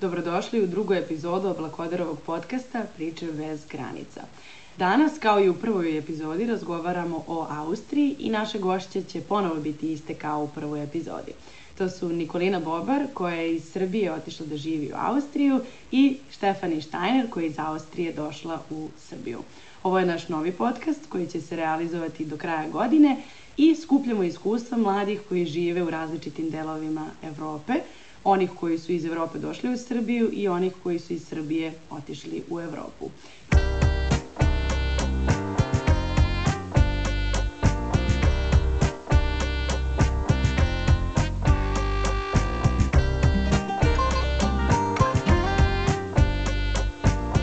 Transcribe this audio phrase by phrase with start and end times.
[0.00, 4.20] Dobrodošli u drugu epizodu Oblakodarovog podcasta Priče bez granica.
[4.76, 9.92] Danas, kao i u prvoj epizodi, razgovaramo o Austriji i naše gošće će ponovo biti
[9.92, 11.32] iste kao u prvoj epizodi.
[11.78, 15.60] To su Nikolina Bobar, koja je iz Srbije otišla da živi u Austriju,
[15.92, 19.38] i Štefani Steiner, koja je iz Austrije došla u Srbiju.
[19.82, 23.16] Ovo je naš novi podcast koji će se realizovati do kraja godine
[23.56, 27.72] i skupljamo iskustva mladih koji žive u različitim delovima Evrope,
[28.28, 32.42] onih koji su iz Evrope došli u Srbiju i onih koji su iz Srbije otišli
[32.50, 33.10] u Evropu.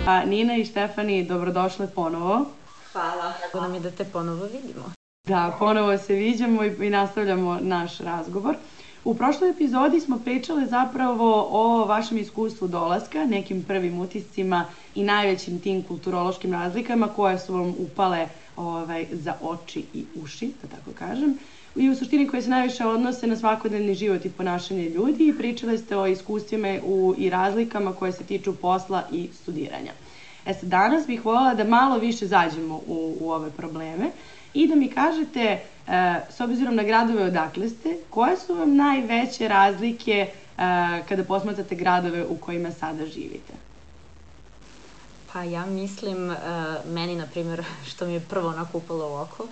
[0.08, 2.46] A, Nina i Štefani, dobrodošle ponovo.
[2.92, 3.34] Hvala.
[3.42, 4.92] Drago nam je da te ponovo vidimo.
[5.28, 8.56] Da, ponovo se viđamo i, i nastavljamo naš razgovor.
[9.06, 14.66] U prošloj epizodi smo pričale zapravo o vašem iskustvu dolaska, nekim prvim utiscima
[14.96, 20.68] i najvećim tim kulturološkim razlikama koje su vam upale ovaj, za oči i uši, da
[20.68, 21.38] tako kažem,
[21.76, 25.78] i u suštini koje se najviše odnose na svakodnevni život i ponašanje ljudi i pričale
[25.78, 29.92] ste o iskustvima u, i razlikama koje se tiču posla i studiranja.
[30.46, 34.12] E sad, danas bih voljela da malo više zađemo u, u ove probleme
[34.54, 35.60] i da mi kažete,
[36.30, 40.30] s obzirom na gradove odakle ste, koje su vam najveće razlike e,
[41.10, 43.54] kada posmatrate gradove u kojima sada živite?
[45.34, 46.36] Pa ja mislim, e,
[46.88, 49.48] meni, na primjer, što mi je prvo onako upalo u oko,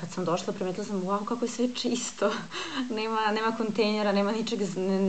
[0.00, 2.32] kad sam došla, primetila sam, wow, kako je sve čisto.
[2.96, 4.60] nema, nema kontejnera, nema ničeg,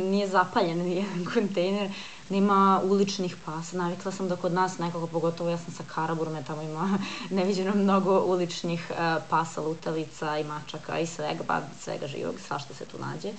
[0.03, 1.89] nije zapaljen nijedan kontejner
[2.29, 3.77] nema uličnih pasa.
[3.77, 6.97] Navikla sam da kod nas nekako, pogotovo ja sam sa Karaburme, tamo ima
[7.37, 12.85] neviđeno mnogo uličnih uh, pasa, lutalica i mačaka i svega, ba, svega živog, svašta se
[12.85, 13.31] tu nađe.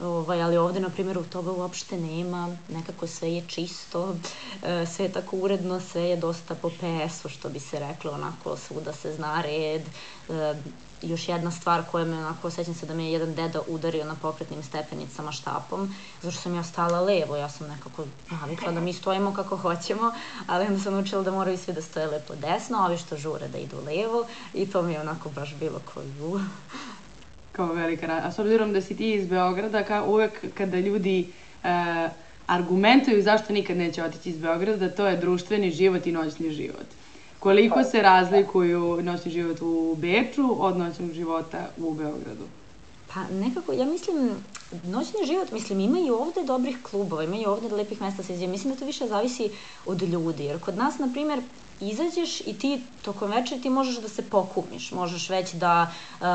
[0.00, 4.14] Ovaj, ali ovde, na primjer, u toga uopšte nema, nekako sve je čisto,
[4.62, 8.56] e, sve je tako uredno, sve je dosta po PS-u, što bi se reklo, onako,
[8.56, 9.82] svuda se zna red,
[10.28, 10.54] e,
[11.02, 14.14] još jedna stvar koja me onako, sećam se da me je jedan deda udario na
[14.22, 18.92] pokretnim stepenicama štapom, zato što sam ja stala levo, ja sam nekako navikla da mi
[18.92, 20.12] stojimo kako hoćemo,
[20.46, 23.48] ali onda sam učila da moraju svi da stoje lepo desno, a ovi što žure
[23.48, 26.40] da idu levo i to mi je onako baš bilo koju.
[27.52, 28.26] Kao velika rada.
[28.26, 31.32] A s obzirom da si ti iz Beograda, kao uvek kada ljudi
[31.64, 32.08] e,
[32.46, 36.86] argumentuju zašto nikad neće otići iz Beograda, da to je društveni život i noćni život.
[37.42, 42.44] Koliko se razlikuju noćni život u Beču od noćnog života u Beogradu?
[43.14, 44.30] Pa nekako, ja mislim,
[44.84, 48.72] noćni život, mislim, ima i ovde dobrih klubova, ima i ovde lepih mesta se Mislim
[48.72, 49.50] da to više zavisi
[49.86, 51.42] od ljudi, jer kod nas, na primer,
[51.82, 56.26] izađeš i ti tokom večeri ti možeš da se pokumiš, možeš već da uh,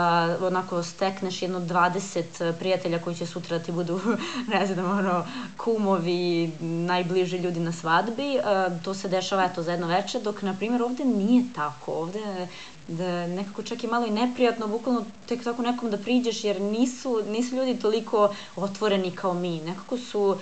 [0.47, 3.99] onako stekneš jedno 20 prijatelja koji će sutra da ti budu,
[4.53, 5.25] ne znam, ono,
[5.57, 10.53] kumovi, najbliži ljudi na svadbi, uh, to se dešava eto za jedno večer, dok na
[10.53, 12.47] primjer ovde nije tako, ovde
[12.87, 17.23] da nekako čak i malo i neprijatno, bukvalno tek tako nekom da priđeš, jer nisu,
[17.29, 20.37] nisu ljudi toliko otvoreni kao mi, nekako su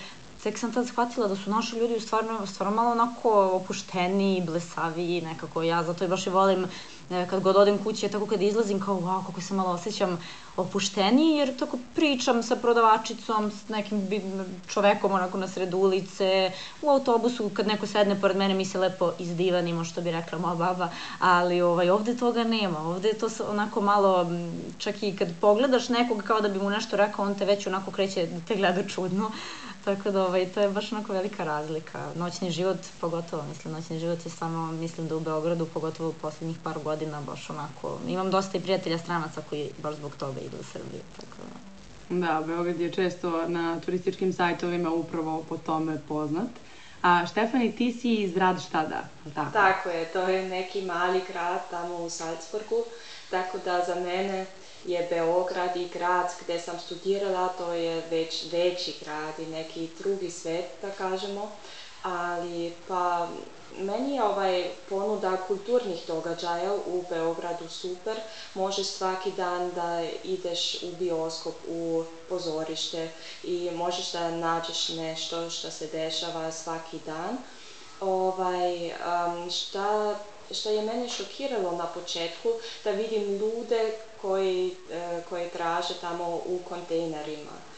[0.45, 5.63] tek sam tad shvatila da su naši ljudi stvarno, stvarno malo onako opušteni, blesavi, nekako.
[5.63, 6.66] Ja zato i baš i volim
[7.09, 10.19] e, kad god odem kući, tako kad izlazim kao wow, kako se malo osjećam
[10.57, 14.07] opušteniji, jer tako pričam sa prodavačicom, s nekim
[14.67, 16.51] čovekom onako na sred ulice,
[16.81, 20.55] u autobusu kad neko sedne pored mene mi se lepo izdivanimo, što bi rekla moja
[20.55, 20.89] baba,
[21.19, 24.31] ali ovaj, ovde toga nema, ovde je to onako malo,
[24.78, 27.91] čak i kad pogledaš nekog kao da bi mu nešto rekao, on te već onako
[27.91, 29.31] kreće da te gleda čudno,
[29.85, 32.12] Tako da ovaj, to je baš onako velika razlika.
[32.16, 36.57] Noćni život, pogotovo, mislim, noćni život je stvarno, mislim da u Beogradu, pogotovo u poslednjih
[36.63, 40.63] par godina, baš onako, imam dosta i prijatelja stranaca koji baš zbog toga idu u
[40.63, 41.66] Srbiju, tako da.
[42.09, 46.50] Da, Beograd je često na turističkim sajtovima upravo po tome poznat.
[47.02, 49.52] A Štefani, ti si iz Radštada, tako?
[49.52, 52.84] Tako je, to je neki mali grad tamo u Salzburgu,
[53.29, 54.46] tako da za mene
[54.85, 60.31] je Beograd i grad gde sam studirala, to je već veći grad i neki drugi
[60.31, 61.51] svet, da kažemo,
[62.03, 63.28] ali pa
[63.78, 68.16] meni je ovaj ponuda kulturnih događaja u Beogradu super.
[68.53, 73.09] Možeš svaki dan da ideš u bioskop, u pozorište
[73.43, 77.37] i možeš da nađeš nešto što se dešava svaki dan.
[78.02, 80.16] Ovaj, um, šta,
[80.52, 82.49] šta je mene šokiralo na početku,
[82.84, 83.93] da vidim ljude
[84.25, 87.75] koji, e, koji traže tamo u kontejnerima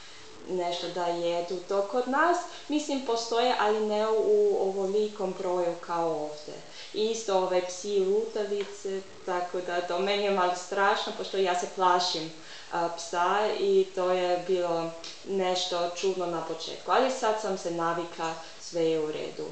[0.50, 1.58] nešto da jedu.
[1.68, 6.58] To kod nas, mislim, postoje, ali ne u ovolikom broju kao ovde.
[6.94, 12.32] Isto ove psi lutavice, tako da to meni je malo strašno, pošto ja se plašim
[12.72, 14.92] a, psa i to je bilo
[15.28, 16.92] nešto čudno na početku.
[16.92, 19.46] Ali sad sam se navikla sve je u redu.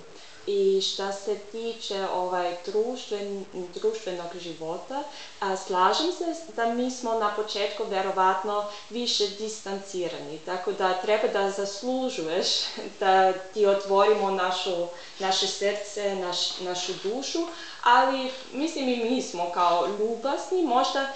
[0.47, 5.03] I šta se tiče ovaj društven, društvenog života,
[5.39, 11.51] a, slažem se da mi smo na početku verovatno više distancirani, tako da treba da
[11.51, 12.47] zaslužuješ
[13.00, 14.88] da ti otvorimo našu,
[15.19, 17.39] naše srce, naš, našu dušu,
[17.83, 21.13] ali mislim i mi smo kao ljubasni, možda,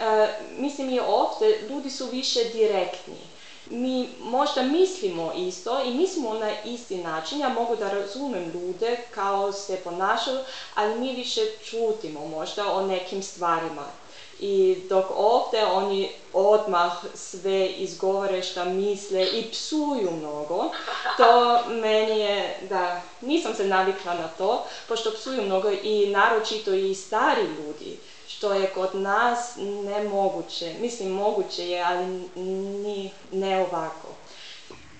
[0.00, 0.26] a,
[0.58, 3.37] mislim i ovde ljudi su više direktni
[3.70, 9.52] mi možda mislimo isto i mislimo na isti način, ja mogu da razumem ljude kao
[9.52, 10.38] se ponašaju,
[10.74, 13.84] ali mi više čutimo možda o nekim stvarima.
[14.40, 20.70] I dok ovde oni odmah sve izgovore šta misle i psuju mnogo,
[21.16, 26.94] to meni je, da, nisam se navikla na to, pošto psuju mnogo i naročito i
[26.94, 27.98] stari ljudi
[28.38, 30.74] što je kod nas nemoguće.
[30.80, 32.06] Mislim, moguće je, ali
[32.36, 34.08] ni, ne ovako.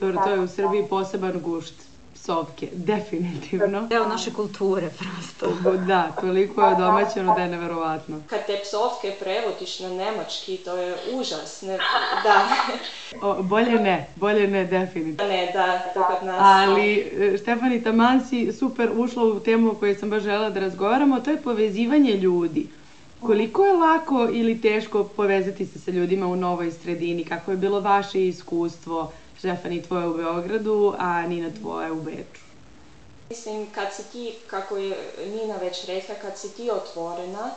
[0.00, 1.74] Dobro, to je u Srbiji poseban gušt
[2.14, 3.86] psovke, definitivno.
[3.86, 5.70] Deo naše kulture, prosto.
[5.86, 8.20] Da, toliko je domaćeno da je neverovatno.
[8.26, 11.62] Kad te psovke prevodiš na nemački, to je užas.
[11.62, 11.78] Ne,
[12.22, 12.48] da.
[13.22, 15.32] O, bolje ne, bolje ne, definitivno.
[15.32, 16.40] Ne, da, to kod nas.
[16.40, 20.60] Ali, e, Štefani, taman si super ušla u temu o kojoj sam baš žela da
[20.60, 22.77] razgovaramo, to je povezivanje ljudi.
[23.22, 27.24] Koliko je lako ili teško povezati se sa ljudima u novoj sredini?
[27.24, 32.40] Kako je bilo vaše iskustvo, Štefani, tvoje u Beogradu, a Nina tvoje u Beču?
[33.30, 37.50] Mislim, kad si ti, kako je Nina već rekla, kad si ti otvorena,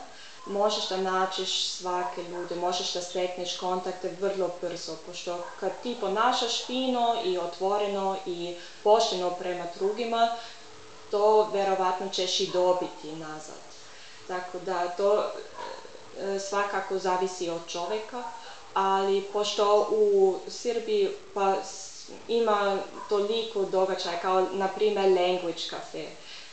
[0.47, 6.65] možeš da nađeš svake ljude, možeš da stekneš kontakte vrlo brzo, pošto kad ti ponašaš
[6.65, 10.29] fino i otvoreno i pošteno prema drugima,
[11.11, 13.70] to verovatno ćeš i dobiti nazad.
[14.31, 18.23] Tako da to e, svakako zavisi od čoveka,
[18.73, 21.55] ali pošto u Srbiji pa
[22.27, 22.79] ima
[23.09, 26.05] toliko događaja kao na primer Language Cafe,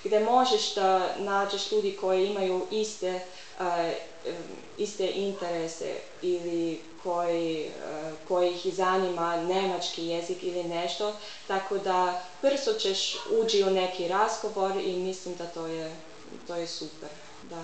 [0.04, 3.20] gde možeš da nađeš ljudi koji imaju iste,
[3.60, 3.66] uh,
[4.78, 11.12] iste interese ili koji, uh, koji ih zanima nemački jezik ili nešto,
[11.46, 15.96] tako da brzo ćeš uđi u neki razgovor i mislim da to je,
[16.46, 17.62] to je super da.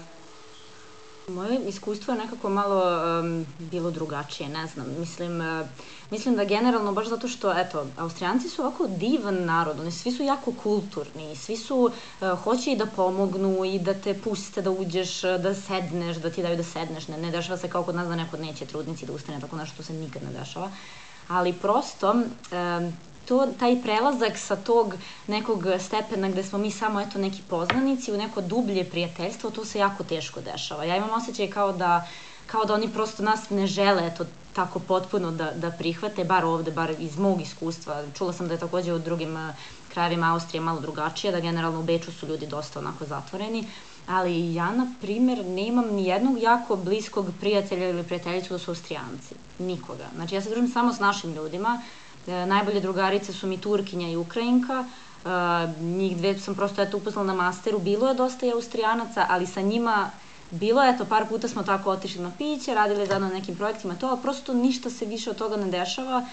[1.29, 2.83] Moje iskustvo je nekako malo
[3.21, 4.87] um, bilo drugačije, ne znam.
[4.99, 5.67] Mislim, uh,
[6.11, 10.23] mislim da generalno, baš zato što, eto, Austrijanci su ovako divan narod, oni svi su
[10.23, 11.77] jako kulturni, svi su,
[12.21, 16.43] uh, hoće i da pomognu i da te puste da uđeš, da sedneš, da ti
[16.43, 17.09] daju da sedneš.
[17.09, 19.83] Ne, ne dešava se kao kod nas da neko neće trudnici da ustane, tako nešto
[19.83, 20.71] se nikad ne dešava.
[21.29, 22.93] Ali prosto, um,
[23.29, 24.95] to, taj prelazak sa tog
[25.27, 29.79] nekog stepena gde smo mi samo eto neki poznanici u neko dublje prijateljstvo, to se
[29.79, 30.85] jako teško dešava.
[30.85, 32.09] Ja imam osjećaj kao da,
[32.47, 34.25] kao da oni prosto nas ne žele eto
[34.55, 38.03] tako potpuno da, da prihvate, bar ovde, bar iz mog iskustva.
[38.19, 39.55] Čula sam da je takođe u drugim eh,
[39.93, 43.67] krajevima Austrije malo drugačije, da generalno u Beču su ljudi dosta onako zatvoreni,
[44.07, 49.35] ali ja, na primer, nemam ni jednog jako bliskog prijatelja ili prijateljicu da su Austrijanci.
[49.59, 50.05] Nikoga.
[50.15, 51.83] Znači, ja se družim samo s našim ljudima,
[52.27, 55.29] najbolje drugarice su mi Turkinja i Ukrajinka, e,
[55.81, 59.61] njih dve sam prosto eto upoznala na masteru, bilo je dosta i Austrijanaca, ali sa
[59.61, 60.11] njima
[60.51, 63.95] bilo je, eto, par puta smo tako otišli na piće, radili zajedno na nekim projektima,
[63.95, 66.27] to, ali prosto ništa se više od toga ne dešava,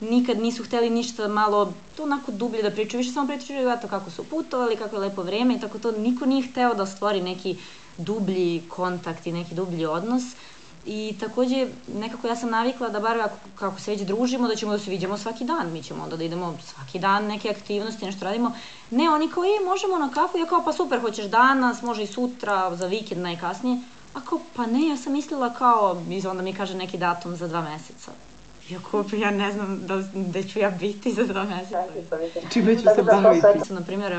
[0.00, 4.10] nikad nisu hteli ništa malo, to onako dublje da pričaju, više samo pričaju eto kako
[4.10, 7.56] su putovali, kako je lepo vreme i tako to, niko nije hteo da stvori neki
[7.98, 10.22] dublji kontakt i neki dublji odnos.
[10.86, 14.72] I takođe, nekako ja sam navikla da bar ako, kako se već družimo, da ćemo
[14.72, 15.72] da se vidimo svaki dan.
[15.72, 18.52] Mi ćemo onda da idemo svaki dan neke aktivnosti, nešto radimo.
[18.90, 20.38] Ne, oni kao, je, možemo na kafu.
[20.38, 23.80] Ja kao, pa super, hoćeš danas, može i sutra, za vikend najkasnije.
[24.14, 27.48] A kao, pa ne, ja sam mislila kao, i onda mi kaže neki datum za
[27.48, 28.10] dva meseca.
[28.70, 31.82] Iako ja ne znam da, da ću ja biti za dva meseca.
[32.52, 33.72] Čime ću se baviti?
[33.72, 34.12] Na primjer,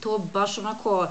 [0.00, 1.06] to baš onako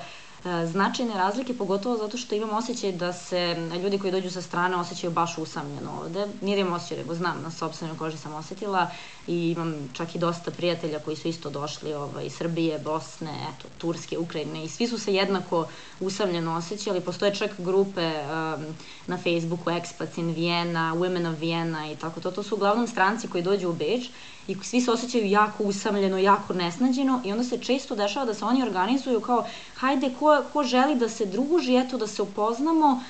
[0.72, 5.12] značajne razlike, pogotovo zato što imam osjećaj da se ljudi koji dođu sa strane osjećaju
[5.12, 6.28] baš usamljeno ovde.
[6.42, 8.92] Nije da imam osjećaj, nego znam, na sobstvenoj koži sam osetila
[9.28, 13.68] i imam čak i dosta prijatelja koji su isto došli ovaj, iz Srbije, Bosne, eto,
[13.78, 15.68] Turske, Ukrajine i svi su se jednako
[16.00, 17.02] usamljeno osjećali.
[17.02, 18.66] Postoje čak grupe um,
[19.08, 22.32] na Facebooku Expats in Vienna, Women of Vienna i tako to.
[22.32, 24.10] To su uglavnom stranci koji dođu u Beč
[24.48, 28.46] i svi se osjećaju jako usamljeno, jako nesnađeno i onda se često dešava da se
[28.46, 29.46] oni organizuju kao
[29.76, 33.04] hajde ko, ko želi da se druži, eto da se upoznamo,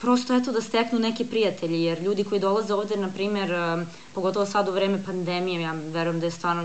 [0.00, 3.52] prosto eto da steknu neke prijatelje, jer ljudi koji dolaze ovde, na primer,
[4.14, 6.64] pogotovo sad u vreme pandemije, ja verujem da je stvarno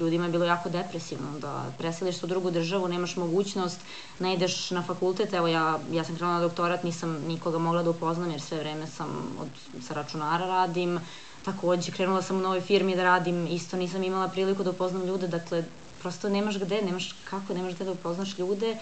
[0.00, 3.80] ljudima je bilo jako depresivno, da preseliš se u drugu državu, nemaš mogućnost,
[4.18, 7.90] ne ideš na fakultet, evo ja, ja sam krenula na doktorat, nisam nikoga mogla da
[7.90, 9.48] upoznam, jer sve vreme sam od,
[9.82, 11.00] sa računara radim,
[11.44, 15.28] takođe krenula sam u novoj firmi da radim, isto nisam imala priliku da upoznam ljude,
[15.28, 15.64] dakle
[16.02, 18.76] prosto nemaš gde, nemaš kako, nemaš gde da upoznaš ljude,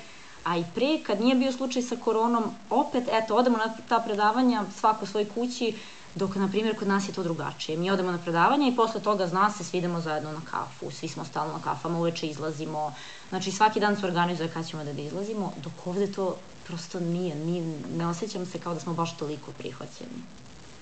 [0.45, 4.65] a i pre, kad nije bio slučaj sa koronom, opet, eto, odemo na ta predavanja,
[4.81, 5.75] svako u svojoj kući,
[6.15, 7.79] dok, na primjer, kod nas je to drugačije.
[7.79, 11.09] Mi odemo na predavanje i posle toga, zna se, svi idemo zajedno na kafu, svi
[11.09, 12.95] smo stalno na kafama, uveče izlazimo,
[13.29, 16.37] znači svaki dan se organizuje kad ćemo da, da izlazimo, dok ovde to
[16.67, 20.23] prosto nije, nije, ne osjećam se kao da smo baš toliko prihvaćeni.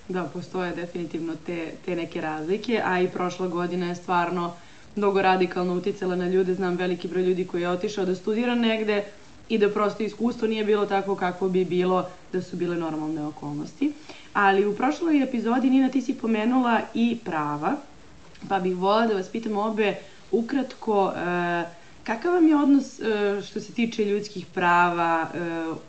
[0.09, 4.53] Da, postoje definitivno te, te neke razlike, a i prošla godina je stvarno
[4.97, 6.55] mnogo radikalno uticala na ljude.
[6.55, 9.05] Znam veliki broj ljudi koji je otišao da studira negde
[9.49, 13.93] i da prosto iskustvo nije bilo tako kako bi bilo da su bile normalne okolnosti.
[14.33, 17.77] Ali u prošloj epizodi, Nina, ti si pomenula i prava,
[18.49, 19.95] pa bih volila da vas pitam obe
[20.31, 21.65] ukratko e,
[22.07, 23.03] kakav vam je odnos e,
[23.43, 25.39] što se tiče ljudskih prava e,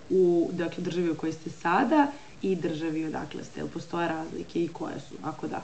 [0.09, 2.07] u dakle, državi u kojoj ste sada
[2.41, 3.65] i državi odakle ste?
[3.73, 5.61] Postoje razlike i koje su, ako da?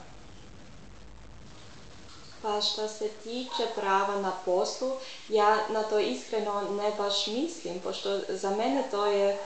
[2.42, 4.90] Pa što se tiče prava na poslu,
[5.28, 9.38] ja na to iskreno ne baš mislim, pošto za mene to je,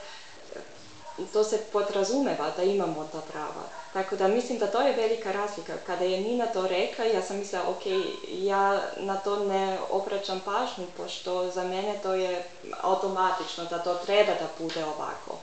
[1.32, 3.77] to se podrazumeva da imamo ta prava.
[3.92, 5.72] Tako da mislim da to je velika razlika.
[5.86, 7.82] Kada je Nina to rekla, ja sam mislila, ok,
[8.32, 12.44] ja na to ne obraćam pažnju, pošto za mene to je
[12.80, 15.38] automatično da to treba da bude ovako.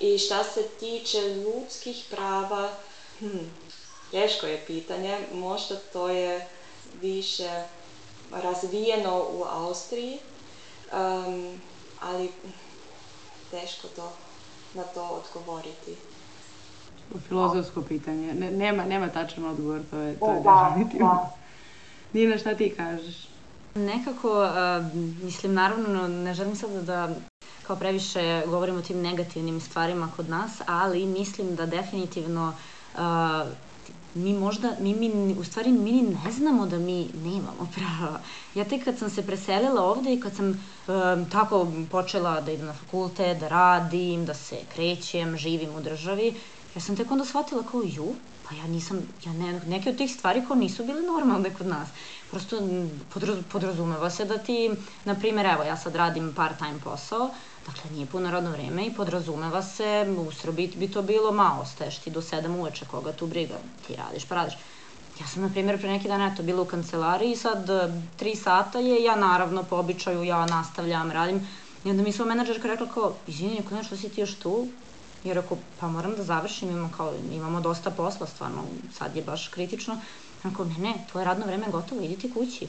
[0.00, 2.68] I šta se tiče ljudskih prava,
[3.18, 3.38] hm,
[4.10, 6.48] teško je pitanje, možda to je
[7.00, 7.62] više
[8.30, 10.18] razvijeno u Austriji,
[10.92, 11.60] um,
[12.00, 12.32] ali
[13.50, 14.12] teško to
[14.74, 15.96] na to odgovoriti.
[17.28, 18.34] Filozofsko pitanje.
[18.34, 21.06] Ne, nema, nema tačan odgovor, to je, to je da, definitivno.
[21.06, 21.36] Da.
[22.12, 23.28] Nina, šta ti kažeš?
[23.74, 27.08] Nekako, uh, mislim, naravno, ne želim sad da
[27.66, 32.54] kao previše govorimo o tim negativnim stvarima kod nas, ali mislim da definitivno
[32.94, 33.00] uh,
[34.14, 38.20] mi možda, mi, mi, u stvari mi ne znamo da mi nemamo prava.
[38.54, 42.66] Ja tek kad sam se preselila ovde i kad sam um, tako počela da idem
[42.66, 46.34] na fakultet, da radim, da se krećem, živim u državi,
[46.74, 48.14] ja sam tek onda shvatila kao ju,
[48.48, 51.88] pa ja nisam, ja ne, neke od tih stvari kao nisu bile normalne kod nas.
[52.30, 52.60] Prosto
[53.14, 54.70] podraz, podrazumeva se da ti,
[55.04, 57.30] na primjer, evo, ja sad radim part-time posao,
[57.66, 61.98] Dakle, nije puno radno vreme i podrazumeva se, u Srbiji bi to bilo, ma, ostaješ
[61.98, 63.54] ti do 7 uveče, koga tu briga,
[63.86, 64.54] ti radiš pa radiš.
[65.20, 67.70] Ja sam, na primjer, pre neki dan, eto, bila u kancelariji, sad
[68.16, 71.48] tri sata je, ja naravno po običaju, ja nastavljam, radim.
[71.84, 74.68] I onda mi sva menadžerka rekla kao, izvini, neko nešto si ti još tu?
[75.24, 78.64] I rekao, pa moram da završim, imamo, kao, imamo dosta posla, stvarno,
[78.98, 80.00] sad je baš kritično.
[80.44, 82.68] Rekao, ne, ne, tvoje radno vreme je gotovo, idi ti kući.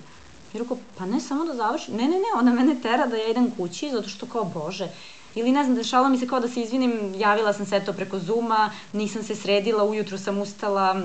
[0.53, 1.95] I rekao, pa ne, samo da završim.
[1.95, 4.89] Ne, ne, ne, ona mene tera da ja idem kući, zato što kao, bože,
[5.35, 8.19] Ili ne znam, dešavalo mi se kao da se izvinim, javila sam se to preko
[8.19, 11.01] Zuma, nisam se sredila, ujutru sam ustala,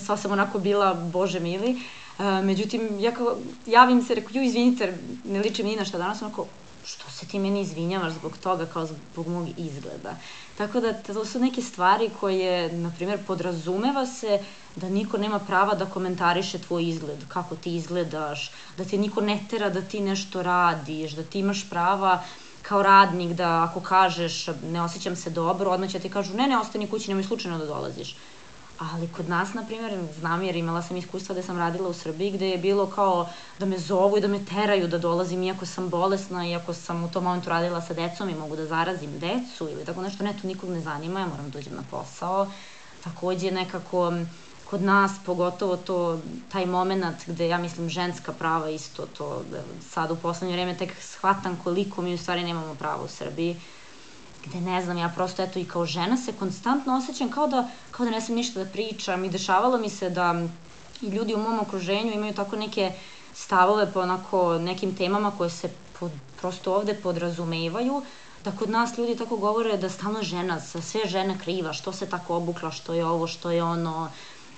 [0.00, 1.70] sva sam onako bila, bože mili.
[2.18, 5.98] Uh, međutim, ja kao, javim se, rekao, ju, izvinite, ne liči mi ni na šta
[5.98, 6.46] danas, onako,
[6.84, 10.16] što se ti meni izvinjavaš zbog toga, kao zbog mog izgleda.
[10.58, 14.38] Tako da to su neke stvari koje, na primjer, podrazumeva se
[14.76, 19.38] da niko nema prava da komentariše tvoj izgled, kako ti izgledaš, da te niko ne
[19.50, 22.22] tera da ti nešto radiš, da ti imaš prava
[22.62, 26.58] kao radnik da ako kažeš ne osjećam se dobro, odmah će ti kažu ne, ne,
[26.58, 28.16] ostani kući, nemoj slučajno da dolaziš.
[28.78, 32.30] Ali kod nas, na primjer, znam jer imala sam iskustva da sam radila u Srbiji
[32.30, 33.28] gde je bilo kao
[33.58, 37.10] da me zovu i da me teraju da dolazim iako sam bolesna, iako sam u
[37.10, 40.46] tom momentu radila sa decom i mogu da zarazim decu ili tako nešto, ne, to
[40.46, 42.50] nikog ne zanima, ja moram da uđem na posao.
[43.04, 44.12] Takođe nekako
[44.70, 46.20] kod nas, pogotovo to,
[46.52, 49.42] taj moment gde ja mislim ženska prava isto to,
[49.90, 53.60] sad u poslednje vreme tek shvatam koliko mi u stvari nemamo prava u Srbiji
[54.46, 58.06] gde ne znam, ja prosto eto i kao žena se konstantno osjećam kao da, kao
[58.06, 60.34] da ne sam ništa da pričam i dešavalo mi se da
[61.02, 62.92] i ljudi u mom okruženju imaju tako neke
[63.34, 66.10] stavove po onako nekim temama koje se pod,
[66.40, 68.02] prosto ovde podrazumevaju,
[68.44, 72.36] da kod nas ljudi tako govore da stalno žena, sve žena kriva, što se tako
[72.36, 74.08] obukla, što je ovo, što je ono,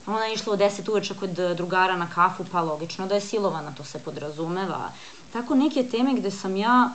[0.07, 3.73] ona je išla u 10 uveče kod drugara na kafu, pa logično da je silovana,
[3.75, 4.93] to se podrazumeva.
[5.33, 6.91] Tako neke teme gde sam ja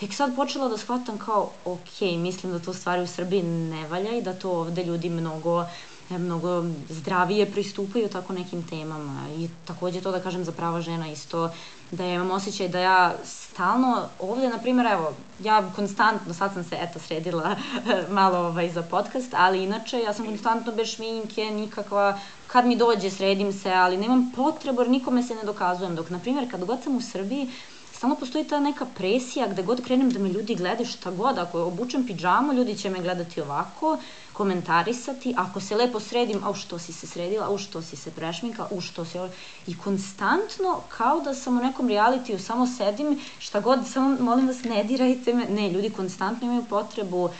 [0.00, 4.16] tek sad počela da shvatam kao, ok, mislim da to stvari u Srbiji ne valja
[4.16, 5.64] i da to ovde ljudi mnogo
[6.10, 9.20] mnogo zdravije pristupaju tako nekim temama.
[9.38, 11.50] I takođe to da kažem za prava žena isto
[11.90, 16.64] da ja imam osjećaj da ja stalno ovde, na primjer, evo, ja konstantno, sad sam
[16.64, 17.56] se eto sredila
[18.20, 23.10] malo ovaj, za podcast, ali inače ja sam konstantno bez šminke, nikakva, kad mi dođe
[23.10, 26.82] sredim se, ali nemam potrebu jer nikome se ne dokazujem, dok na primjer kad god
[26.84, 27.50] sam u Srbiji,
[27.98, 31.62] stalno postoji ta neka presija gde god krenem da me ljudi gledaju šta god, ako
[31.62, 33.98] obučem pidžamu, ljudi će me gledati ovako,
[34.32, 38.68] komentarisati, ako se lepo sredim, au što si se sredila, au što si se prešminkala,
[38.70, 39.18] u što si...
[39.66, 44.62] I konstantno, kao da sam u nekom realitiju, samo sedim, šta god, samo molim vas
[44.64, 45.46] ne dirajte me.
[45.48, 47.30] Ne, ljudi konstantno imaju potrebu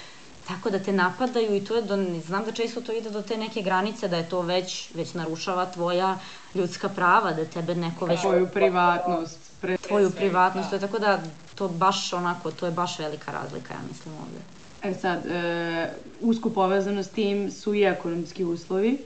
[0.48, 1.96] tako da te napadaju i to je, do,
[2.26, 5.66] znam da često to ide do te neke granice, da je to već, već narušava
[5.66, 6.18] tvoja
[6.54, 8.20] ljudska prava, da tebe neko već...
[8.20, 9.47] Tvoju privatnost.
[9.60, 9.76] Pre...
[9.76, 10.76] Tvoju privatnost, da.
[10.76, 11.20] je tako da
[11.54, 14.40] to baš onako, to je baš velika razlika, ja mislim ovde.
[14.82, 18.98] E sad, e, usko povezano s tim su i ekonomski uslovi.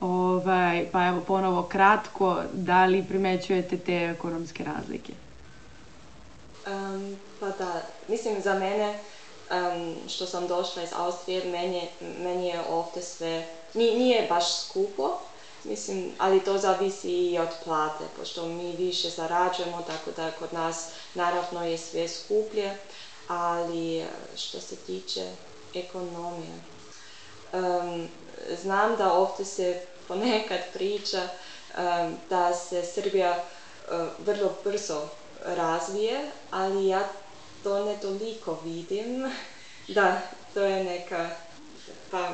[0.00, 5.12] Ovaj, pa evo ponovo kratko, da li primećujete te ekonomske razlike?
[6.66, 8.94] Um, pa da, mislim za mene
[9.50, 11.82] um, što sam došla iz Austrije, meni,
[12.22, 15.18] meni je ovde sve, nije baš skupo,
[15.68, 20.90] mislim, ali to zavisi i od plate, pošto mi više zarađujemo, tako da kod nas
[21.14, 22.76] naravno je sve skuplje,
[23.28, 24.04] ali
[24.36, 25.30] što se tiče
[25.74, 26.60] ekonomije,
[27.52, 28.08] um,
[28.62, 33.44] znam da ovde se ponekad priča um, da se Srbija
[33.90, 35.08] uh, vrlo brzo
[35.44, 37.08] razvije, ali ja
[37.62, 39.30] to ne toliko vidim,
[39.96, 40.20] da
[40.54, 41.30] to je neka,
[42.10, 42.28] pa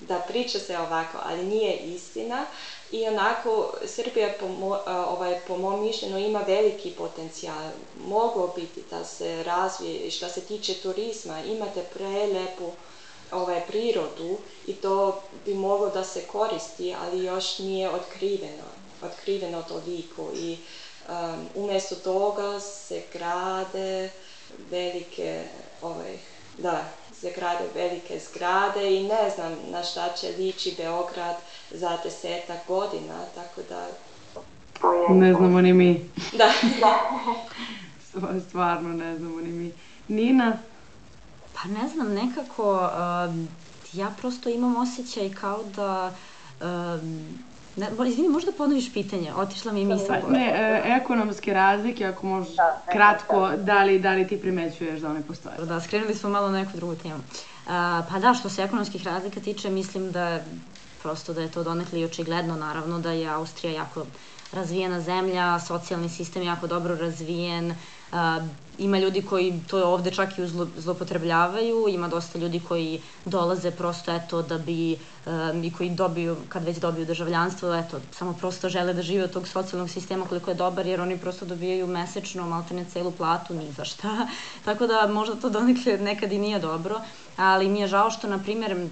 [0.00, 2.46] da priča se ovako, ali nije istina.
[2.90, 7.70] I onako, Srbija po, mo, ovaj, po mom mišljenju ima veliki potencijal.
[8.06, 12.70] Moglo biti da se razvije, što se tiče turizma, imate prelepu
[13.32, 18.64] ovaj, prirodu i to bi moglo da se koristi, ali još nije otkriveno,
[19.02, 20.30] otkriveno toliko.
[20.34, 20.58] I
[21.08, 24.10] um, umesto toga se grade
[24.70, 25.44] velike,
[25.82, 26.18] ovaj,
[26.58, 26.84] da,
[27.20, 31.36] se grade velike zgrade i ne znam na šta će liči Beograd
[31.70, 33.86] za desetak godina, tako da...
[35.08, 36.10] Ne znamo ni mi.
[36.38, 36.52] Da.
[38.48, 39.72] Stvarno ne znamo ni mi.
[40.08, 40.58] Nina?
[41.54, 43.34] Pa ne znam, nekako uh,
[43.92, 46.12] ja prosto imam osjećaj kao da
[46.60, 47.00] uh,
[47.76, 50.18] Ne, izvini, možda ponoviš pitanje, otišla mi misla.
[50.22, 55.00] Pa, ne, e, ekonomske razlike, ako možeš da, kratko, da li, da li ti primećuješ
[55.00, 55.56] da one postoje?
[55.58, 57.20] Da, skrenuli smo malo na neku drugu temu.
[57.68, 60.40] A, pa da, što se ekonomskih razlika tiče, mislim da
[61.02, 64.06] prosto da je to donekle i očigledno, naravno da je Austrija jako
[64.52, 67.74] razvijena zemlja, socijalni sistem jako dobro razvijen,
[68.78, 74.42] ima ljudi koji to ovde čak i zlopotrebljavaju, ima dosta ljudi koji dolaze prosto eto
[74.42, 74.98] da bi
[75.62, 79.48] i koji dobiju, kad već dobiju državljanstvo, eto, samo prosto žele da žive od tog
[79.48, 83.84] socijalnog sistema koliko je dobar, jer oni prosto dobijaju mesečno maltene celu platu, ni za
[83.84, 84.28] šta.
[84.64, 87.00] Tako da možda to donekle nekad i nije dobro,
[87.36, 88.88] ali mi je žao što, na primjer,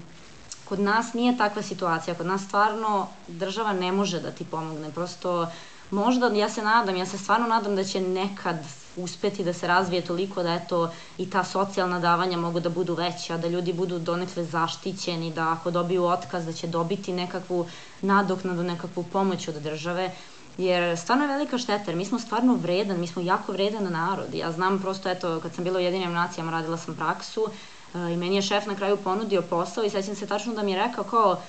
[0.69, 5.47] kod nas nije takva situacija, kod nas stvarno država ne može da ti pomogne, prosto
[5.91, 8.57] možda, ja se nadam, ja se stvarno nadam da će nekad
[8.97, 13.37] uspeti da se razvije toliko da eto i ta socijalna davanja mogu da budu veća,
[13.37, 17.65] da ljudi budu donekle zaštićeni, da ako dobiju otkaz da će dobiti nekakvu
[18.01, 20.11] nadoknadu, nekakvu pomoć od države.
[20.57, 24.33] Jer stvarno je velika šteta, jer mi smo stvarno vredan, mi smo jako vredan narod.
[24.33, 27.49] Ja znam prosto, eto, kad sam bila u Jedinim nacijama, radila sam praksu uh,
[28.13, 30.87] i meni je šef na kraju ponudio posao i sećam se tačno da mi je
[30.87, 31.41] rekao kao,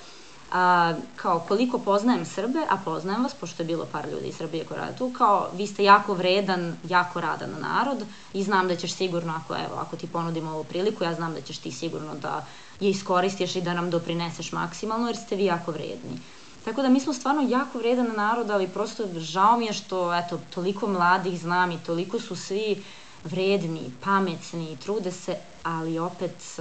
[0.51, 4.65] a, kao koliko poznajem Srbe, a poznajem vas, pošto je bilo par ljudi iz Srbije
[4.65, 8.93] koji rade tu, kao vi ste jako vredan, jako radan narod i znam da ćeš
[8.93, 12.45] sigurno, ako, evo, ako ti ponudimo ovu priliku, ja znam da ćeš ti sigurno da
[12.79, 16.19] je iskoristiš i da nam doprineseš maksimalno, jer ste vi jako vredni.
[16.65, 20.39] Tako da mi smo stvarno jako vredan narod, ali prosto žao mi je što, eto,
[20.53, 22.83] toliko mladih znam i toliko su svi
[23.23, 25.35] vredni, pametni, trude se,
[25.67, 26.59] ali opet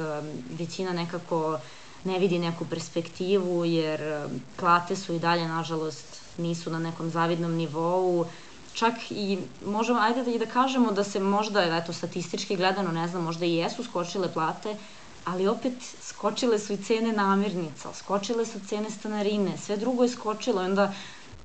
[0.58, 1.58] većina nekako
[2.04, 7.54] ne vidi neku perspektivu jer um, plate su i dalje nažalost nisu na nekom zavidnom
[7.54, 8.26] nivou.
[8.72, 13.08] Čak i možemo ajde da i da kažemo da se možda eto statistički gledano ne
[13.08, 14.76] znam možda i jesu skočile plate
[15.24, 20.62] ali opet skočile su i cene namirnica, skočile su cene stanarine, sve drugo je skočilo
[20.62, 20.92] onda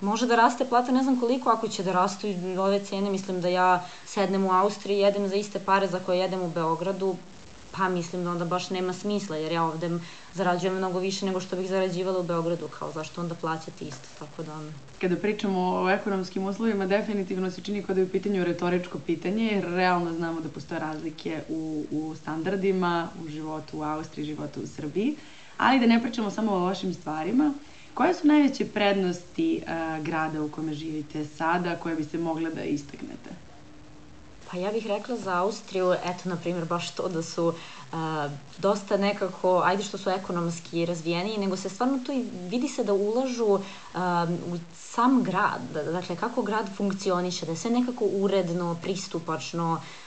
[0.01, 2.27] može da raste plata ne znam koliko ako će da rastu
[2.59, 6.41] ove cene, mislim da ja sednem u Austriji, jedem za iste pare za koje jedem
[6.41, 7.15] u Beogradu,
[7.77, 9.89] pa mislim da onda baš nema smisla, jer ja ovde
[10.33, 14.43] zarađujem mnogo više nego što bih zarađivala u Beogradu, kao zašto onda plaćati isto, tako
[14.43, 14.59] da...
[15.01, 19.45] Kada pričamo o ekonomskim uslovima, definitivno se čini kao da je u pitanju retoričko pitanje,
[19.45, 24.67] jer realno znamo da postoje razlike u, u standardima, u životu u Austriji, životu u
[24.67, 25.15] Srbiji,
[25.57, 27.53] ali da ne pričamo samo o lošim stvarima,
[27.93, 33.40] koje su najveće prednosti uh, grada u kome živite sada, koje biste mogle da istaknete?
[34.51, 37.53] Pa ja bih rekla za Austriju, eto, na primjer, baš to da su
[38.57, 42.93] dosta nekako, ajde što su ekonomski razvijeniji, nego se stvarno to i vidi se da
[42.93, 43.59] ulažu uh,
[44.53, 45.61] u sam grad,
[45.91, 50.00] dakle kako grad funkcioniše, da je sve nekako uredno, pristupačno, uh,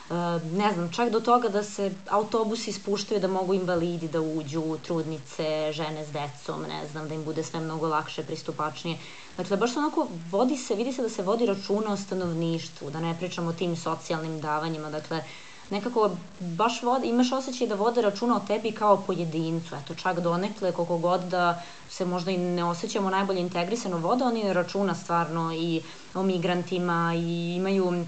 [0.53, 5.73] ne znam, čak do toga da se autobusi spuštaju da mogu invalidi da uđu, trudnice,
[5.73, 8.99] žene s decom, ne znam, da im bude sve mnogo lakše, pristupačnije.
[9.37, 13.14] Dakle, baš onako vodi se, vidi se da se vodi računa o stanovništvu, da ne
[13.19, 15.25] pričamo o tim socijalnim davanjima, dakle,
[15.71, 20.73] nekako baš vode, imaš osjećaj da vode računa o tebi kao pojedincu, eto čak donekle
[20.73, 25.83] koliko god da se možda i ne osjećamo najbolje integrisano vode, oni računa stvarno i
[26.14, 28.05] o migrantima i imaju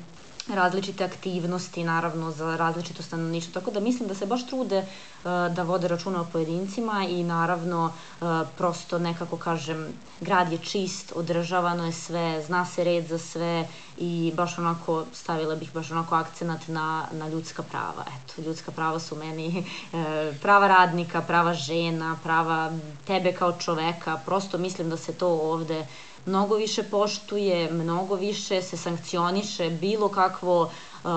[0.55, 3.53] različite aktivnosti, naravno, za različito stanovništvo.
[3.53, 7.85] Tako da mislim da se baš trude uh, da vode računa o pojedincima i naravno
[8.21, 8.29] uh,
[8.59, 9.87] prosto nekako kažem,
[10.21, 15.55] grad je čist, održavano je sve, zna se red za sve i baš onako stavila
[15.55, 18.05] bih baš onako akcenat na, na ljudska prava.
[18.07, 19.59] Eto, ljudska prava su meni
[19.93, 20.01] uh,
[20.43, 22.73] prava radnika, prava žena, prava
[23.07, 24.21] tebe kao čoveka.
[24.27, 25.87] Prosto mislim da se to ovde
[26.27, 31.11] mnogo više poštuje, mnogo više se sankcioniše bilo kakvo uh,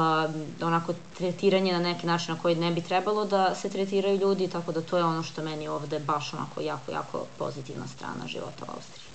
[0.61, 4.71] onako tretiranje na neki način na koji ne bi trebalo da se tretiraju ljudi, tako
[4.71, 8.71] da to je ono što meni ovde baš onako jako, jako pozitivna strana života u
[8.75, 9.09] Austriji.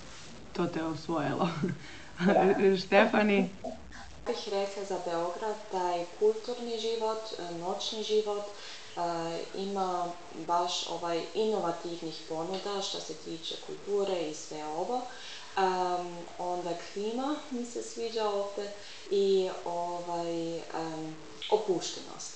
[0.52, 1.48] To te osvojilo.
[2.86, 3.48] Štefani?
[4.26, 7.22] bih rekla za Beograd da je kulturni život,
[7.60, 8.44] noćni život,
[8.96, 9.02] uh,
[9.56, 10.06] ima
[10.46, 15.02] baš ovaj inovativnih ponuda što se tiče kulture i sve ovo.
[15.56, 16.06] Um,
[16.38, 18.70] onda klima mi se sviđa ovde
[19.10, 21.14] i ovaj, um,
[21.50, 22.34] opuštenost.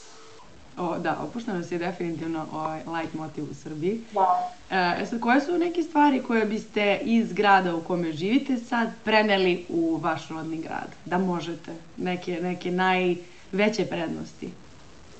[0.79, 4.01] O, da, opuštenost je definitivno ovaj light motiv u Srbiji.
[4.13, 4.53] Da.
[4.71, 9.67] E, sad, koje su neke stvari koje biste iz grada u kome živite sad preneli
[9.69, 10.89] u vaš rodni grad?
[11.05, 11.75] Da možete.
[11.97, 14.51] Neke, neke najveće prednosti.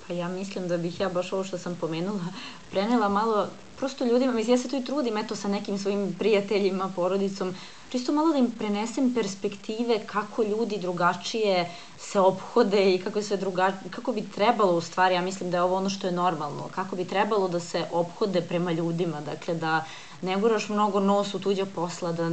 [0.07, 2.25] Pa ja mislim da bih ja baš ovo što sam pomenula
[2.71, 6.93] prenela malo prosto ljudima, mislim ja se tu i trudim eto sa nekim svojim prijateljima,
[6.97, 7.55] porodicom,
[7.91, 13.73] čisto malo da im prenesem perspektive kako ljudi drugačije se obhode i kako, se druga,
[13.91, 16.97] kako bi trebalo u stvari, ja mislim da je ovo ono što je normalno, kako
[16.97, 19.85] bi trebalo da se obhode prema ljudima, dakle da
[20.23, 22.31] ne guraš mnogo nos u tuđa posla, da,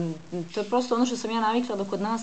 [0.53, 2.21] to je prosto ono što sam ja navikla da kod nas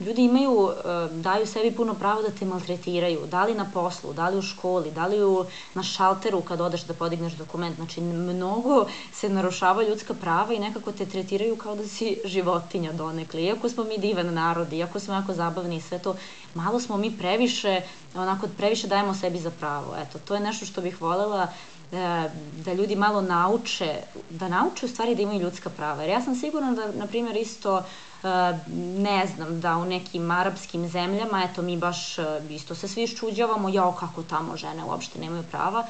[0.00, 4.28] ljudi imaju, e, daju sebi puno pravo da te maltretiraju, da li na poslu, da
[4.28, 7.76] li u školi, da li u, na šalteru kad odeš da podigneš dokument.
[7.76, 13.42] Znači, mnogo se narušava ljudska prava i nekako te tretiraju kao da si životinja donekle.
[13.42, 16.16] Iako smo mi divan narod, iako smo jako zabavni i sve to,
[16.54, 17.80] malo smo mi previše,
[18.14, 19.96] onako, previše dajemo sebi za pravo.
[20.02, 21.46] Eto, to je nešto što bih volela
[21.92, 22.30] e,
[22.64, 23.96] da ljudi malo nauče,
[24.30, 26.02] da nauče u stvari da imaju ljudska prava.
[26.02, 27.82] Jer ja sam sigurna da, na primjer, isto
[28.98, 33.68] ne znam, da u nekim arapskim zemljama, eto mi baš e, isto se svi iščuđavamo,
[33.68, 35.86] jao kako tamo žene uopšte nemaju prava,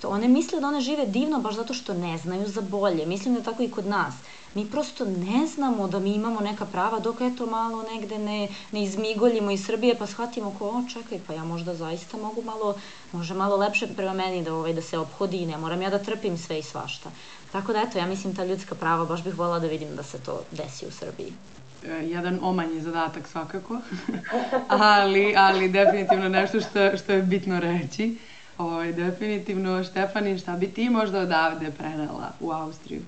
[0.00, 3.06] to one misle da one žive divno baš zato što ne znaju za bolje.
[3.06, 4.14] Mislim da je tako i kod nas.
[4.54, 8.82] Mi prosto ne znamo da mi imamo neka prava dok eto malo negde ne, ne
[8.82, 12.74] izmigoljimo iz Srbije pa shvatimo ko, o čekaj, pa ja možda zaista mogu malo,
[13.12, 15.98] može malo lepše prema meni da, ovaj, da se obhodi i ne moram ja da
[15.98, 17.10] trpim sve i svašta.
[17.52, 20.18] Tako da eto, ja mislim ta ljudska prava baš bih volila da vidim da se
[20.18, 21.32] to desi u Srbiji.
[21.86, 23.78] E, jedan omanji zadatak svakako,
[24.68, 28.16] ali, ali definitivno nešto što, što je bitno reći.
[28.58, 33.00] Ovaj, definitivno, Štefani, šta bi ti možda odavde prenela u Austriju?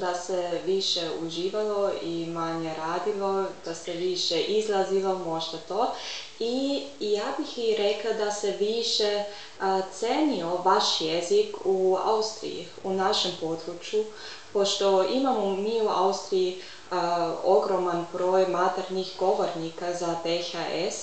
[0.00, 5.94] Da se više uživalo i manje radilo, da se više izlazilo, možda to.
[6.40, 9.24] I, ja bih i rekla da se više
[9.60, 14.04] a, cenio vaš jezik u Austriji, u našem području,
[14.52, 16.60] pošto imamo mi u Austriji
[17.44, 20.96] ogroman broj maternih govornika za PHS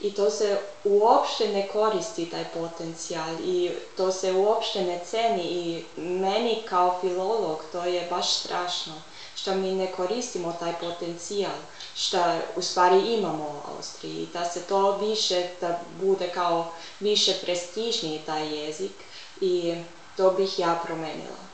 [0.00, 0.48] i to se
[0.84, 3.56] uopšte ne koristi taj potencijal i
[3.96, 8.92] to se uopšte ne ceni i meni kao filolog to je baš strašno
[9.34, 11.54] što mi ne koristimo taj potencijal
[11.94, 12.18] što
[12.56, 16.64] u stvari imamo u Austriji da se to više da bude kao
[17.00, 18.92] više prestižniji taj jezik
[19.40, 19.74] i
[20.16, 21.45] to bih ja promenila.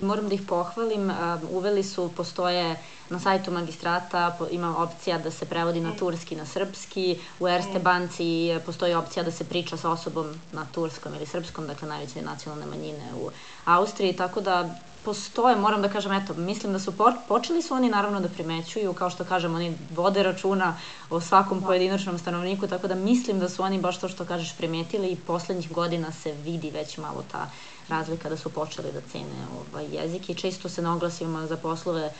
[0.00, 1.12] Moram da ih pohvalim,
[1.50, 2.76] uveli su, postoje
[3.10, 8.58] na sajtu magistrata, ima opcija da se prevodi na turski, na srpski, u Erste banci
[8.66, 13.14] postoji opcija da se priča sa osobom na turskom ili srpskom, dakle najveće nacionalne manjine
[13.14, 13.30] u
[13.64, 17.88] Austriji, tako da postoje, moram da kažem, eto, mislim da su po, počeli su oni
[17.88, 20.76] naravno da primećuju, kao što kažem, oni vode računa
[21.10, 25.08] o svakom pojedinačnom stanovniku, tako da mislim da su oni baš to što kažeš primetili
[25.08, 27.50] i poslednjih godina se vidi već malo ta
[27.88, 32.12] razlika da su počeli da cene ovaj jezik i često se na oglasima za poslove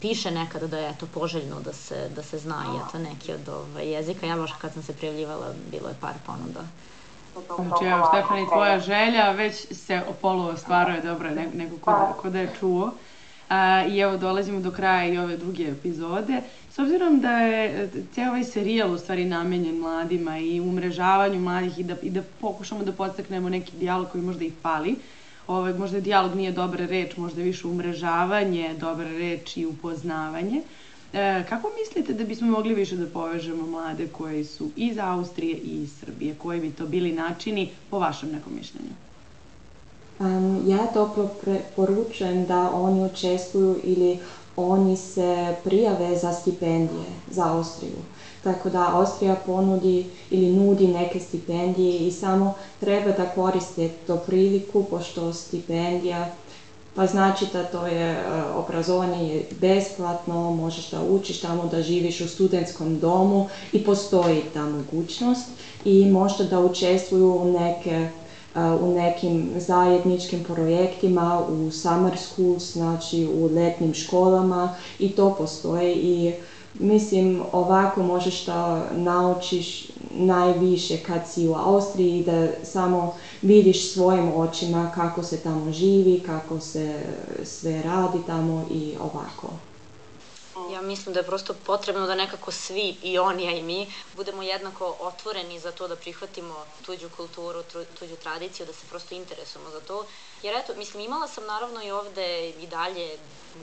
[0.00, 3.48] piše nekada da je to poželjno da se, da se zna i eto neki od
[3.48, 4.26] ovaj, jezika.
[4.26, 6.60] Ja baš kad sam se prijavljivala bilo je par ponuda
[7.46, 12.38] Znači, evo, Štefani, tvoja želja već se polu ostvaruje, dobro, ne, neko ko, ko da
[12.38, 12.92] je čuo.
[13.48, 16.42] A, I evo, dolazimo do kraja i ove druge epizode.
[16.70, 21.84] S obzirom da je cijel ovaj serijal u stvari namenjen mladima i umrežavanju mladih i
[21.84, 24.96] da, i da pokušamo da podstaknemo neki dijalog koji možda ih pali,
[25.46, 30.62] ovaj, možda dijalog nije dobra reč, možda više umrežavanje, dobra reč i upoznavanje.
[31.12, 35.82] E, kako mislite da bismo mogli više da povežemo mlade koji su iz Austrije i
[35.82, 36.34] iz Srbije?
[36.34, 39.07] Koji bi to bili načini po vašem nekom mišljenju?
[40.20, 41.30] Um, ja toplo
[41.76, 44.18] poručujem da oni učestvuju ili
[44.56, 47.98] oni se prijave za stipendije za Austriju.
[48.44, 54.84] Tako da Austrija ponudi ili nudi neke stipendije i samo treba da koriste to priliku,
[54.84, 56.30] pošto stipendija
[56.98, 62.20] pa znači da to je e, obrazovanje je besplatno, možeš da učiš tamo, da živiš
[62.20, 65.46] u studentskom domu i postoji ta mogućnost
[65.84, 68.08] i možda da učestvuju u neke
[68.80, 76.34] u nekim zajedničkim projektima, u summer schools, znači u letnim školama i to postoji i
[76.78, 84.92] mislim ovako možeš da naučiš najviše kad si u Austriji da samo vidiš svojim očima
[84.94, 87.00] kako se tamo živi, kako se
[87.44, 89.67] sve radi tamo i ovako.
[90.72, 94.42] Ja mislim da je prosto potrebno da nekako svi, i oni, a i mi, budemo
[94.42, 96.54] jednako otvoreni za to da prihvatimo
[96.86, 97.62] tuđu kulturu,
[97.98, 100.06] tuđu tradiciju, da se prosto interesujemo za to.
[100.42, 103.18] Jer eto, mislim, imala sam naravno i ovde i dalje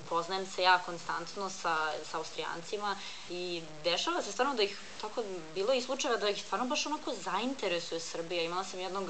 [0.09, 1.75] poznajem se ja konstantno sa,
[2.11, 2.95] sa Austrijancima
[3.29, 5.23] i dešava se stvarno da ih, tako
[5.55, 8.43] bilo i slučajeva da ih stvarno baš onako zainteresuje Srbija.
[8.43, 9.09] Imala sam jednog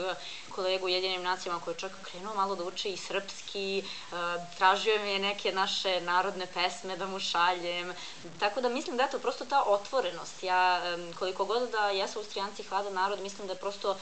[0.50, 4.18] kolegu u Jedinim nacijama koji je čak krenuo malo da uče i srpski, uh,
[4.58, 7.94] tražio mi je neke naše narodne pesme da mu šaljem,
[8.40, 10.44] tako da mislim da je to prosto ta otvorenost.
[10.44, 10.82] Ja,
[11.20, 13.98] koliko god da jesu Austrijanci hladan narod, mislim da je prosto uh,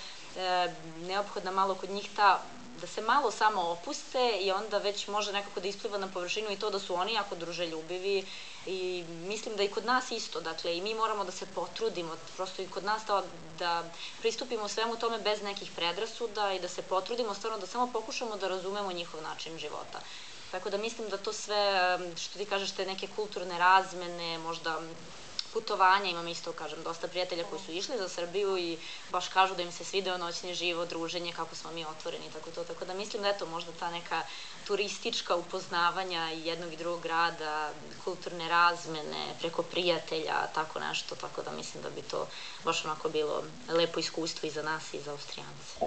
[1.07, 2.41] neophodna malo kod njih ta
[2.83, 6.59] da se malo samo opuste i onda već može nekako da ispliva na površinu i
[6.59, 8.25] to da su oni jako druželjubivi
[8.65, 12.61] i mislim da i kod nas isto, dakle i mi moramo da se potrudimo, prosto
[12.61, 13.01] i kod nas
[13.59, 13.83] da,
[14.19, 18.47] pristupimo svemu tome bez nekih predrasuda i da se potrudimo stvarno da samo pokušamo da
[18.47, 19.99] razumemo njihov način života.
[20.51, 24.79] Tako da mislim da to sve, što ti kažeš, te neke kulturne razmene, možda
[25.53, 28.77] putovanja, imam isto, kažem, dosta prijatelja koji su išli za Srbiju i
[29.11, 32.63] baš kažu da im se svideo noćni život, druženje, kako smo mi otvoreni, tako to.
[32.63, 34.21] Tako da mislim da eto, možda ta neka
[34.67, 37.69] turistička upoznavanja jednog i drugog grada,
[38.03, 42.27] kulturne razmene, preko prijatelja, tako nešto, tako da mislim da bi to
[42.65, 45.79] baš onako bilo lepo iskustvo i za nas i za Austrijance.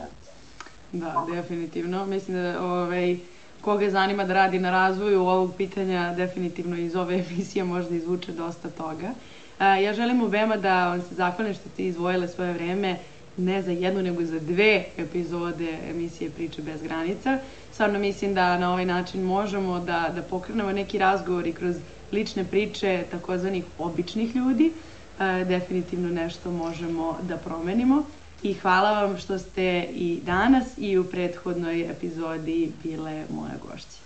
[0.92, 2.06] Da, definitivno.
[2.06, 3.16] Mislim da ovaj,
[3.60, 8.70] koga zanima da radi na razvoju ovog pitanja, definitivno iz ove emisije možda izvuče dosta
[8.70, 9.10] toga.
[9.60, 12.98] Ja želim obema da vam se zahvalim što ste izvojile svoje vreme
[13.36, 17.38] ne za jednu, nego za dve epizode emisije Priče bez granica.
[17.72, 21.76] Stvarno mislim da na ovaj način možemo da, da pokrenemo neki razgovor i kroz
[22.12, 24.72] lične priče takozvanih običnih ljudi.
[25.48, 28.04] definitivno nešto možemo da promenimo.
[28.42, 33.98] I hvala vam što ste i danas i u prethodnoj epizodi bile moja gošće.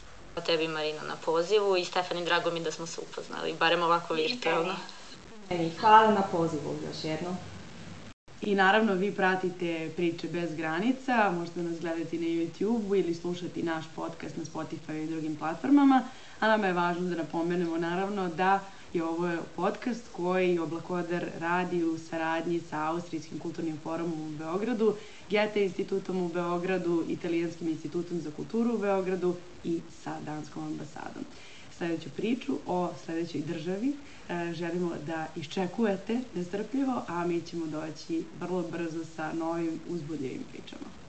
[0.47, 4.75] Tebi Marina na pozivu i Stefani drago mi da smo se upoznali, barem ovako virtualno.
[5.51, 7.37] I hvala na pozivu još jednom.
[8.43, 13.85] I naravno vi pratite priče bez granica, možete nas gledati na YouTube-u ili slušati naš
[13.95, 16.03] podcast na Spotify i drugim platformama,
[16.41, 18.61] a nama je važno da napomenemo naravno da
[18.93, 24.95] je ovo podcast koji Oblakodar radi u saradnji sa Austrijskim kulturnim forumom u Beogradu,
[25.31, 29.35] Gete institutom u Beogradu, Italijanskim institutom za kulturu u Beogradu
[29.65, 31.25] i sa Danskom ambasadom.
[31.79, 34.20] Sledeću priču o sledećoj državi E,
[34.53, 41.00] želimo da iščekujete nestrpljivo, a mi ćemo doći vrlo brzo sa novim uzbudljivim pričama.